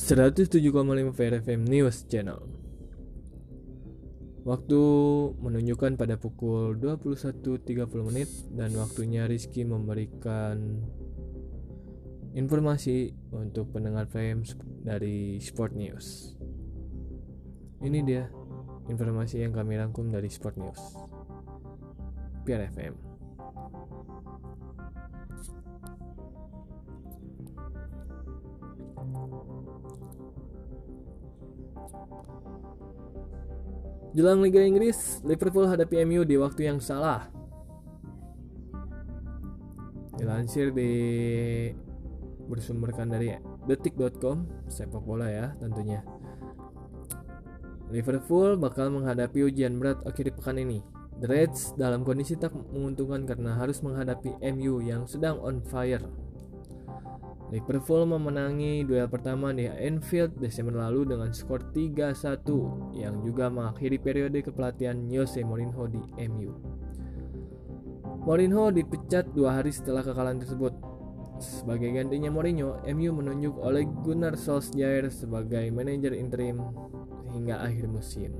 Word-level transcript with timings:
107,5 0.00 1.12
VRFM 1.12 1.68
News 1.68 2.08
Channel. 2.08 2.40
Waktu 4.48 4.82
menunjukkan 5.36 6.00
pada 6.00 6.16
pukul 6.16 6.80
21.30 6.80 8.08
menit 8.08 8.32
dan 8.56 8.72
waktunya 8.80 9.28
Rizky 9.28 9.68
memberikan 9.68 10.80
informasi 12.32 13.12
untuk 13.28 13.76
pendengar 13.76 14.08
FM 14.08 14.48
dari 14.80 15.36
Sport 15.36 15.76
News. 15.76 16.32
Ini 17.84 18.00
dia 18.00 18.24
informasi 18.88 19.44
yang 19.44 19.52
kami 19.52 19.76
rangkum 19.76 20.08
dari 20.08 20.32
Sport 20.32 20.56
News. 20.56 20.80
PRFM. 22.48 23.09
Jelang 34.10 34.42
Liga 34.42 34.58
Inggris, 34.58 35.22
Liverpool 35.22 35.70
hadapi 35.70 36.02
MU 36.02 36.26
di 36.26 36.34
waktu 36.34 36.66
yang 36.66 36.82
salah. 36.82 37.30
Dilansir 40.18 40.74
di 40.74 40.90
bersumberkan 42.50 43.06
dari 43.06 43.30
detik.com, 43.70 44.66
sepak 44.66 44.98
bola 45.06 45.30
ya 45.30 45.54
tentunya. 45.62 46.02
Liverpool 47.94 48.58
bakal 48.58 48.90
menghadapi 48.90 49.46
ujian 49.46 49.78
berat 49.78 50.02
akhir 50.02 50.34
pekan 50.34 50.58
ini. 50.58 50.82
The 51.22 51.30
Reds 51.30 51.78
dalam 51.78 52.02
kondisi 52.02 52.34
tak 52.34 52.50
menguntungkan 52.50 53.28
karena 53.30 53.62
harus 53.62 53.78
menghadapi 53.78 54.42
MU 54.56 54.82
yang 54.82 55.06
sedang 55.06 55.38
on 55.38 55.62
fire 55.62 56.02
Liverpool 57.50 58.06
memenangi 58.06 58.86
duel 58.86 59.10
pertama 59.10 59.50
di 59.50 59.66
Anfield 59.66 60.38
Desember 60.38 60.86
lalu 60.86 61.10
dengan 61.10 61.34
skor 61.34 61.74
3-1 61.74 62.46
yang 62.94 63.18
juga 63.26 63.50
mengakhiri 63.50 63.98
periode 63.98 64.38
kepelatihan 64.38 64.94
Jose 65.10 65.42
Mourinho 65.42 65.90
di 65.90 65.98
MU. 66.30 66.54
Mourinho 68.22 68.70
dipecat 68.70 69.34
dua 69.34 69.58
hari 69.58 69.74
setelah 69.74 70.06
kekalahan 70.06 70.38
tersebut. 70.38 70.70
Sebagai 71.42 71.90
gantinya 71.90 72.30
Mourinho, 72.30 72.78
MU 72.86 73.10
menunjuk 73.18 73.58
oleh 73.58 73.82
Gunnar 74.06 74.38
Solskjaer 74.38 75.10
sebagai 75.10 75.66
manajer 75.74 76.14
interim 76.14 76.62
hingga 77.34 77.66
akhir 77.66 77.90
musim. 77.90 78.30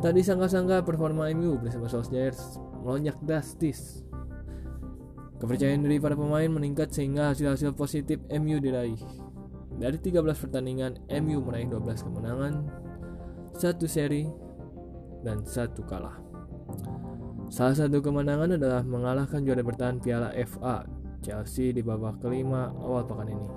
Tadi 0.00 0.24
sangka-sangka 0.24 0.80
performa 0.80 1.28
MU 1.36 1.60
bersama 1.60 1.92
Solskjaer 1.92 2.32
melonjak 2.80 3.20
drastis 3.20 4.03
Kepercayaan 5.44 5.84
diri 5.84 6.00
para 6.00 6.16
pemain 6.16 6.48
meningkat 6.48 6.88
sehingga 6.88 7.28
hasil-hasil 7.28 7.76
positif 7.76 8.16
MU 8.32 8.56
diraih. 8.64 8.96
Dari 9.76 10.00
13 10.00 10.24
pertandingan, 10.40 11.04
MU 11.20 11.44
meraih 11.44 11.68
12 11.68 12.00
kemenangan, 12.00 12.64
satu 13.52 13.84
seri, 13.84 14.24
dan 15.20 15.44
satu 15.44 15.84
kalah. 15.84 16.16
Salah 17.52 17.76
satu 17.76 18.00
kemenangan 18.00 18.56
adalah 18.56 18.80
mengalahkan 18.88 19.44
juara 19.44 19.60
bertahan 19.60 20.00
Piala 20.00 20.32
FA 20.48 20.88
Chelsea 21.20 21.76
di 21.76 21.84
babak 21.84 22.24
kelima 22.24 22.72
awal 22.80 23.04
pekan 23.04 23.28
ini. 23.28 23.48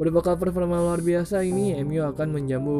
Berbekal 0.00 0.40
performa 0.40 0.80
luar 0.80 1.04
biasa 1.04 1.44
ini, 1.44 1.76
MU 1.84 2.00
akan 2.00 2.32
menjamu 2.32 2.76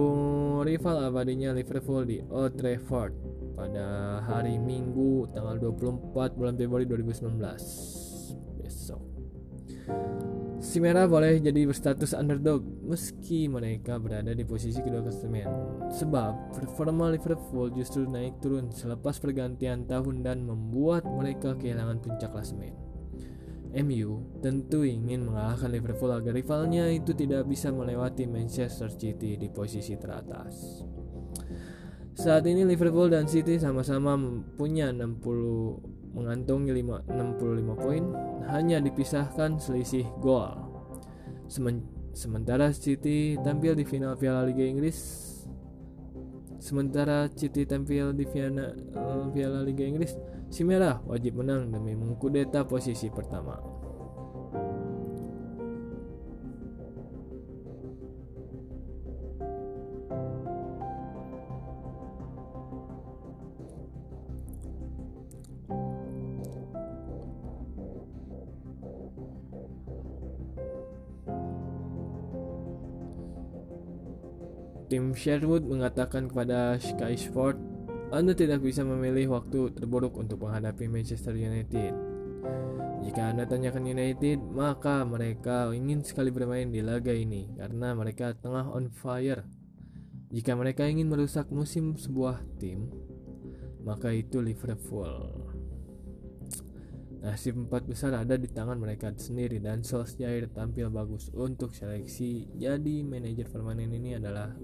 rival 0.65 1.05
abadinya 1.05 1.53
Liverpool 1.53 2.09
di 2.09 2.17
Old 2.33 2.57
Trafford 2.57 3.13
pada 3.53 4.17
hari 4.25 4.57
Minggu 4.57 5.29
tanggal 5.37 5.61
24 5.61 6.17
bulan 6.33 6.57
Februari 6.57 6.89
2019 6.89 7.37
besok. 8.57 9.05
Si 10.65 10.81
Merah 10.81 11.05
boleh 11.05 11.37
jadi 11.45 11.69
berstatus 11.69 12.17
underdog 12.17 12.65
meski 12.89 13.53
mereka 13.53 14.01
berada 14.01 14.33
di 14.33 14.49
posisi 14.49 14.81
kedua 14.81 15.05
klasemen. 15.05 15.45
Sebab 15.93 16.57
performa 16.57 17.13
Liverpool 17.13 17.69
justru 17.77 18.09
naik 18.09 18.41
turun 18.41 18.73
selepas 18.73 19.21
pergantian 19.21 19.85
tahun 19.85 20.25
dan 20.25 20.41
membuat 20.49 21.05
mereka 21.05 21.53
kehilangan 21.53 22.01
puncak 22.01 22.33
klasemen. 22.33 22.90
MU 23.71 24.41
tentu 24.43 24.83
ingin 24.83 25.31
mengalahkan 25.31 25.71
Liverpool 25.71 26.11
agar 26.11 26.35
rivalnya 26.35 26.91
itu 26.91 27.15
tidak 27.15 27.47
bisa 27.47 27.71
melewati 27.71 28.27
Manchester 28.27 28.91
City 28.91 29.39
di 29.39 29.47
posisi 29.47 29.95
teratas. 29.95 30.83
Saat 32.19 32.45
ini 32.51 32.67
Liverpool 32.67 33.09
dan 33.09 33.31
City 33.31 33.57
sama-sama 33.57 34.19
punya 34.59 34.91
60 34.91 36.11
mengantongi 36.11 36.75
5, 36.75 37.07
65 37.07 37.79
poin, 37.79 38.05
hanya 38.51 38.83
dipisahkan 38.83 39.63
selisih 39.63 40.05
gol. 40.19 40.51
Semen, 41.47 41.87
sementara 42.11 42.75
City 42.75 43.39
tampil 43.39 43.79
di 43.79 43.87
final 43.87 44.19
Piala 44.19 44.43
Liga 44.43 44.67
Inggris. 44.67 45.30
Sementara 46.61 47.25
City 47.33 47.65
tampil 47.65 48.13
di 48.13 48.29
Piala, 48.29 48.77
uh, 48.93 49.33
Piala 49.33 49.65
Liga 49.65 49.81
Inggris, 49.81 50.13
si 50.53 50.61
merah 50.61 51.01
wajib 51.09 51.41
menang 51.41 51.73
demi 51.73 51.97
mengkudeta 51.97 52.69
posisi 52.69 53.09
pertama. 53.09 53.57
Tim 74.91 75.15
Sherwood 75.15 75.71
mengatakan 75.71 76.27
kepada 76.27 76.75
Sky 76.83 77.15
Sport, 77.15 77.55
Anda 78.11 78.35
tidak 78.35 78.67
bisa 78.67 78.83
memilih 78.83 79.39
waktu 79.39 79.71
terburuk 79.71 80.19
untuk 80.19 80.43
menghadapi 80.43 80.91
Manchester 80.91 81.31
United. 81.39 81.95
Jika 83.07 83.31
Anda 83.31 83.47
tanyakan 83.47 83.87
United, 83.87 84.43
maka 84.51 85.07
mereka 85.07 85.71
ingin 85.71 86.03
sekali 86.03 86.35
bermain 86.35 86.75
di 86.75 86.83
laga 86.83 87.15
ini 87.15 87.55
karena 87.55 87.95
mereka 87.95 88.35
tengah 88.35 88.67
on 88.67 88.91
fire. 88.91 89.47
Jika 90.35 90.59
mereka 90.59 90.91
ingin 90.91 91.07
merusak 91.07 91.47
musim 91.55 91.95
sebuah 91.95 92.43
tim, 92.59 92.91
maka 93.87 94.11
itu 94.11 94.43
Liverpool. 94.43 95.51
Nasib 97.21 97.53
empat 97.53 97.85
besar 97.85 98.17
ada 98.17 98.35
di 98.35 98.49
tangan 98.49 98.81
mereka 98.81 99.13
sendiri 99.13 99.61
dan 99.61 99.85
Solskjaer 99.85 100.51
tampil 100.57 100.89
bagus 100.89 101.29
untuk 101.37 101.77
seleksi 101.77 102.49
jadi 102.57 103.05
manajer 103.05 103.45
permanen 103.53 103.93
ini 103.93 104.17
adalah 104.17 104.57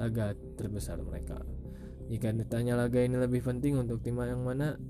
laga 0.00 0.32
terbesar 0.56 0.96
mereka. 1.04 1.44
Jika 2.08 2.32
ditanya 2.32 2.80
laga 2.80 3.04
ini 3.04 3.20
lebih 3.20 3.44
penting 3.44 3.76
untuk 3.76 4.00
tim 4.00 4.16
yang 4.18 4.40
mana, 4.40 4.80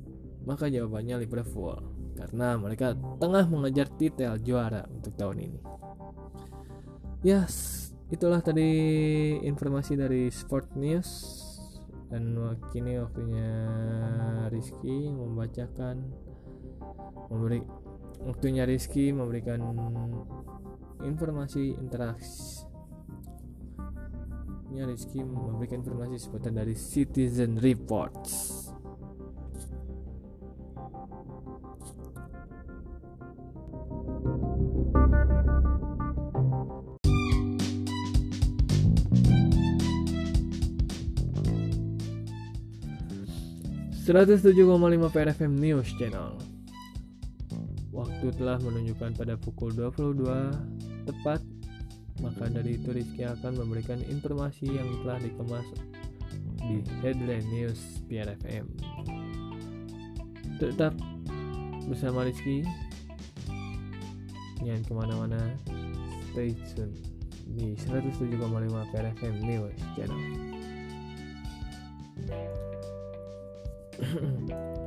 maka 0.46 0.70
jawabannya 0.70 1.26
Liverpool 1.26 1.76
karena 2.14 2.54
mereka 2.56 2.94
tengah 3.18 3.44
mengejar 3.50 3.90
titel 3.98 4.38
juara 4.40 4.86
untuk 4.88 5.12
tahun 5.18 5.50
ini. 5.50 5.60
Yes, 7.20 7.88
itulah 8.08 8.40
tadi 8.40 8.70
informasi 9.44 9.98
dari 9.98 10.32
Sport 10.32 10.78
News 10.78 11.08
dan 12.08 12.32
kini 12.72 12.96
waktunya 12.96 13.50
Rizky 14.48 15.12
membacakan 15.12 16.08
memberi 17.28 17.60
waktunya 18.24 18.64
Rizky 18.64 19.12
memberikan 19.12 19.60
informasi 21.04 21.76
interaksi 21.76 22.69
ini 24.70 24.86
Rizky 24.86 25.18
memberikan 25.18 25.82
informasi 25.82 26.16
seputar 26.22 26.54
dari 26.54 26.78
Citizen 26.78 27.58
Reports. 27.58 28.70
Seratus 44.00 44.42
tujuh 44.42 44.66
koma 44.66 44.90
lima 44.90 45.10
PRFM 45.10 45.54
News 45.58 45.90
Channel. 45.98 46.38
Waktu 47.90 48.26
telah 48.38 48.58
menunjukkan 48.62 49.18
pada 49.18 49.34
pukul 49.34 49.74
22 49.74 51.06
tepat 51.10 51.42
maka 52.20 52.48
dari 52.52 52.76
itu 52.76 52.92
Rizky 52.92 53.24
akan 53.24 53.56
memberikan 53.64 54.00
informasi 54.04 54.68
yang 54.68 54.88
telah 55.02 55.18
dikemas 55.20 55.66
di 56.60 56.84
Headline 57.00 57.48
News 57.48 58.04
PRFM. 58.06 58.68
Tetap 60.60 60.92
bersama 61.88 62.28
Rizky, 62.28 62.62
jangan 64.60 64.82
ke 64.84 64.92
mana-mana, 64.92 65.40
stay 66.30 66.52
tune 66.76 66.92
di 67.56 67.74
107,5 67.74 68.36
PRFM 68.92 69.34
News 69.40 69.74
Channel. 69.96 70.22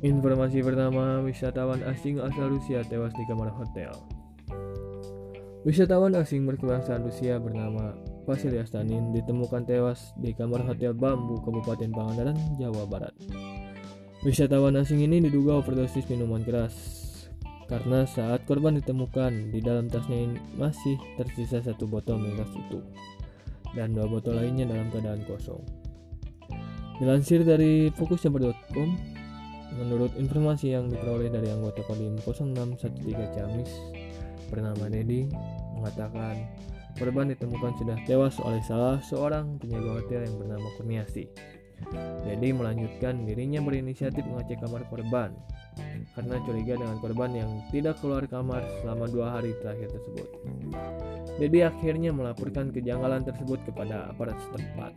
Informasi 0.00 0.64
pertama, 0.64 1.20
wisatawan 1.20 1.84
asing 1.84 2.24
asal 2.24 2.48
Rusia 2.48 2.80
tewas 2.88 3.12
di 3.12 3.24
kamar 3.28 3.52
hotel. 3.52 3.92
Wisatawan 5.60 6.16
asing 6.16 6.48
berkebangsaan 6.48 7.04
Rusia 7.04 7.36
bernama 7.36 7.92
Vasil 8.24 8.56
Yastanin 8.56 9.12
ditemukan 9.12 9.68
tewas 9.68 10.16
di 10.16 10.32
kamar 10.32 10.64
Hotel 10.64 10.96
Bambu, 10.96 11.36
Kabupaten 11.44 11.92
Pangandaran, 11.92 12.38
Jawa 12.56 12.88
Barat. 12.88 13.12
Wisatawan 14.24 14.80
asing 14.80 15.04
ini 15.04 15.20
diduga 15.20 15.60
overdosis 15.60 16.08
minuman 16.08 16.40
keras 16.48 16.72
karena 17.68 18.08
saat 18.08 18.48
korban 18.48 18.80
ditemukan 18.80 19.52
di 19.52 19.60
dalam 19.60 19.84
tasnya 19.92 20.32
masih 20.56 20.96
tersisa 21.20 21.60
satu 21.60 21.84
botol 21.84 22.16
miras 22.16 22.48
utuh 22.56 22.80
dan 23.76 23.92
dua 23.92 24.08
botol 24.08 24.40
lainnya 24.40 24.64
dalam 24.64 24.88
keadaan 24.88 25.20
kosong. 25.28 25.60
Dilansir 27.04 27.44
dari 27.44 27.92
fokusjabar.com, 27.92 28.88
menurut 29.76 30.16
informasi 30.16 30.72
yang 30.72 30.88
diperoleh 30.88 31.28
dari 31.28 31.52
anggota 31.52 31.84
Kodim 31.84 32.16
0613 32.24 33.36
Ciamis 33.36 33.99
bernama 34.50 34.90
Dedi 34.90 35.30
mengatakan 35.78 36.36
korban 36.98 37.30
ditemukan 37.32 37.72
sudah 37.80 37.96
tewas 38.04 38.36
oleh 38.42 38.60
salah 38.66 38.98
seorang 39.00 39.56
penjaga 39.62 40.02
hotel 40.02 40.20
yang 40.26 40.36
bernama 40.36 40.68
Kurniasi. 40.76 41.24
Dedi 42.28 42.52
melanjutkan 42.52 43.24
dirinya 43.24 43.64
berinisiatif 43.64 44.20
mengecek 44.28 44.60
kamar 44.60 44.84
korban 44.92 45.32
karena 46.12 46.36
curiga 46.44 46.76
dengan 46.76 46.98
korban 47.00 47.30
yang 47.32 47.50
tidak 47.72 47.96
keluar 48.04 48.26
kamar 48.28 48.60
selama 48.82 49.08
dua 49.08 49.40
hari 49.40 49.56
terakhir 49.64 49.88
tersebut. 49.88 50.28
Dedi 51.40 51.64
akhirnya 51.64 52.12
melaporkan 52.12 52.68
kejanggalan 52.74 53.24
tersebut 53.24 53.64
kepada 53.64 54.12
aparat 54.12 54.36
setempat. 54.44 54.92